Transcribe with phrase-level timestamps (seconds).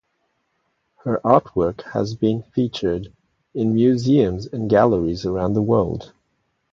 [1.03, 3.13] Her artwork has been featured
[3.53, 6.11] in museums and galleries around the world.